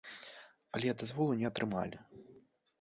[0.77, 1.97] Але дазволу не атрымалі.